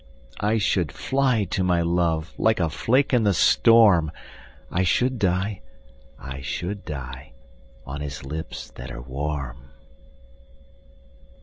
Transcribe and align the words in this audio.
I 0.39 0.57
should 0.57 0.91
fly 0.91 1.43
to 1.51 1.63
my 1.63 1.83
love 1.83 2.33
Like 2.39 2.59
a 2.59 2.71
flake 2.71 3.13
in 3.13 3.23
the 3.23 3.35
storm, 3.35 4.11
I 4.71 4.81
should 4.81 5.19
die, 5.19 5.61
I 6.17 6.41
should 6.41 6.83
die, 6.85 7.33
On 7.85 8.01
his 8.01 8.25
lips 8.25 8.71
that 8.71 8.89
are 8.89 9.03
warm. 9.03 9.69